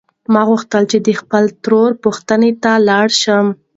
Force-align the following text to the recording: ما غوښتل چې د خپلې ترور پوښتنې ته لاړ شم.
ما 0.33 0.41
غوښتل 0.49 0.83
چې 0.91 0.97
د 1.07 1.09
خپلې 1.19 1.51
ترور 1.63 1.91
پوښتنې 2.03 2.51
ته 2.63 2.71
لاړ 2.89 3.07
شم. 3.21 3.45